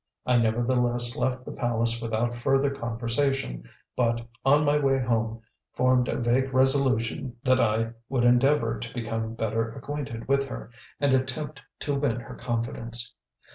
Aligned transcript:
I 0.25 0.37
nevertheless 0.37 1.15
left 1.15 1.45
the 1.45 1.51
palace 1.51 2.01
without 2.01 2.33
further 2.33 2.71
conversation, 2.71 3.69
but, 3.95 4.25
on 4.43 4.65
my 4.65 4.79
way 4.79 4.97
home, 4.97 5.41
formed 5.73 6.07
a 6.07 6.17
vague 6.17 6.51
resolution 6.55 7.35
that 7.43 7.59
I 7.59 7.91
would 8.09 8.23
endeavor 8.23 8.79
to 8.79 8.93
become 8.95 9.35
better 9.35 9.71
acquainted 9.73 10.27
with 10.27 10.45
her, 10.47 10.71
and 10.99 11.13
attempt 11.13 11.61
to 11.81 11.93
win 11.93 12.19
her 12.21 12.33
confidence. 12.33 13.13